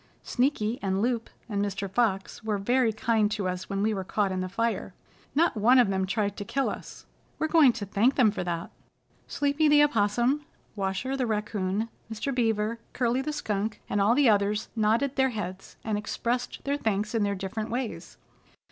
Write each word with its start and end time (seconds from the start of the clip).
Sneaky 0.23 0.79
and 0.81 0.99
Loup 0.99 1.29
and 1.47 1.63
Mr. 1.63 1.87
Fox 1.87 2.43
were 2.43 2.57
very 2.57 2.91
kind 2.91 3.29
to 3.29 3.47
us 3.47 3.69
when 3.69 3.83
we 3.83 3.93
were 3.93 4.03
caught 4.03 4.31
in 4.31 4.39
the 4.39 4.49
fire. 4.49 4.95
Not 5.35 5.55
one 5.55 5.77
of 5.77 5.89
them 5.91 6.07
tried 6.07 6.35
to 6.37 6.43
kill 6.43 6.71
us. 6.71 7.05
We're 7.37 7.47
going 7.47 7.71
to 7.73 7.85
thank 7.85 8.15
them 8.15 8.31
for 8.31 8.43
that." 8.43 8.71
Sleepy 9.27 9.67
the 9.67 9.83
Opossum, 9.83 10.43
Washer 10.75 11.15
the 11.15 11.27
Raccoon, 11.27 11.87
Mr. 12.11 12.33
Beaver, 12.33 12.79
Curly 12.93 13.21
the 13.21 13.31
Skunk 13.31 13.79
and 13.87 14.01
all 14.01 14.15
the 14.15 14.27
others 14.27 14.69
nodded 14.75 15.17
their 15.17 15.29
heads, 15.29 15.77
and 15.83 15.99
expressed 15.99 16.63
their 16.63 16.77
thanks 16.77 17.13
in 17.13 17.21
their 17.21 17.35
different 17.35 17.69
ways. 17.69 18.17